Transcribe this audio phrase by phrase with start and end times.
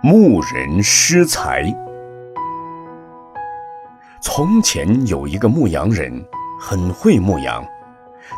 [0.00, 1.74] 牧人失财。
[4.20, 6.24] 从前有一个牧羊人，
[6.60, 7.66] 很会牧羊，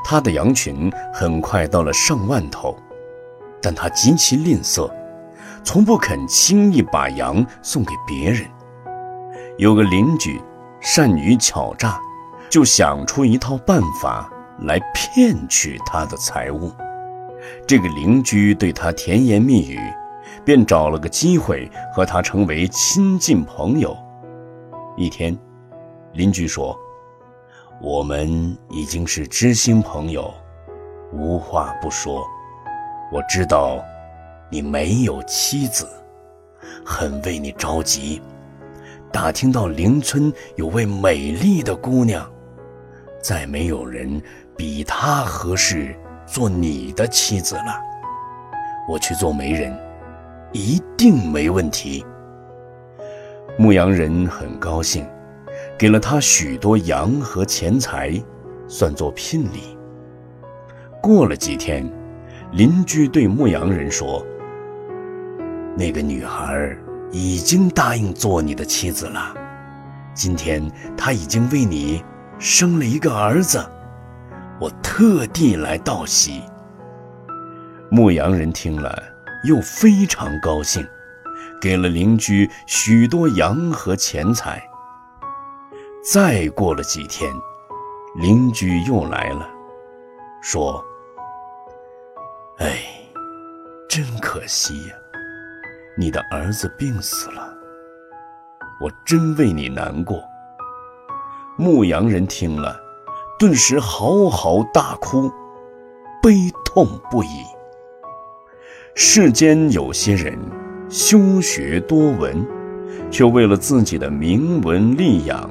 [0.03, 2.75] 他的羊群很快到了上万头，
[3.61, 4.91] 但他极其吝啬，
[5.63, 8.47] 从不肯轻易把羊送给别人。
[9.59, 10.41] 有个邻居
[10.81, 12.01] 善于巧诈，
[12.49, 14.33] 就想出一套办法
[14.63, 16.73] 来骗取他的财物。
[17.67, 19.79] 这个邻居对他甜言蜜语。
[20.51, 23.97] 便找了个机会和他成为亲近朋友。
[24.97, 25.39] 一天，
[26.15, 26.77] 邻居说
[27.81, 30.35] ：“我们已经是知心朋友，
[31.13, 32.27] 无话不说。
[33.13, 33.81] 我知道
[34.51, 35.89] 你没有妻子，
[36.85, 38.21] 很为你着急。
[39.13, 42.29] 打听到邻村有位美丽的姑娘，
[43.23, 44.21] 再没有人
[44.57, 47.81] 比她合适做你的妻子了。
[48.89, 49.73] 我去做媒人。”
[50.53, 52.05] 一定没问题。
[53.59, 55.07] 牧羊人很高兴，
[55.79, 58.13] 给了他许多羊和钱财，
[58.67, 59.77] 算作聘礼。
[61.03, 61.89] 过了几天，
[62.53, 64.25] 邻居对牧羊人说
[65.77, 66.77] ：“那个女孩
[67.11, 69.35] 已经答应做你的妻子了。
[70.15, 70.63] 今天
[70.97, 72.03] 她已经为你
[72.39, 73.65] 生了一个儿子，
[74.61, 76.43] 我特地来道喜。”
[77.91, 79.10] 牧羊人听了。
[79.45, 80.87] 又非常高兴，
[81.61, 84.63] 给了邻居许多羊和钱财。
[86.13, 87.33] 再过了几天，
[88.17, 89.49] 邻居又来了，
[90.43, 90.83] 说
[92.59, 92.81] ：“哎，
[93.89, 94.95] 真可惜呀，
[95.97, 97.55] 你的儿子病死了，
[98.81, 100.23] 我真为你难过。”
[101.59, 102.81] 牧羊人听了，
[103.39, 105.31] 顿时嚎啕大哭，
[106.23, 107.45] 悲痛不已。
[108.95, 110.37] 世间有些人，
[110.89, 112.45] 修学多闻，
[113.09, 115.49] 却为了自己的名闻利养，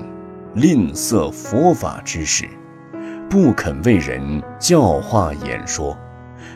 [0.56, 2.46] 吝啬佛法知识，
[3.30, 5.98] 不肯为人教化演说，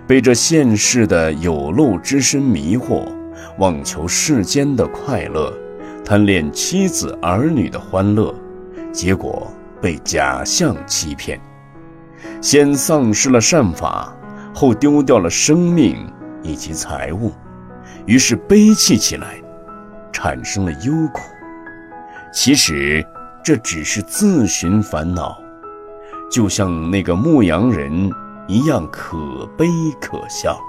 [0.06, 3.08] 被这现世的有漏之身迷惑，
[3.60, 5.54] 妄求世间的快乐，
[6.04, 8.36] 贪恋妻子儿女的欢乐，
[8.92, 9.50] 结果
[9.82, 11.40] 被假象欺骗，
[12.42, 14.14] 先丧失了善法，
[14.54, 16.06] 后丢掉了生命。
[16.44, 17.32] 以及财物，
[18.06, 19.42] 于是悲泣起来，
[20.12, 21.22] 产生了忧苦。
[22.32, 23.06] 其实
[23.44, 25.42] 这只是自寻烦恼，
[26.30, 28.12] 就像那个牧羊人
[28.48, 29.68] 一样可悲
[30.02, 30.60] 可笑。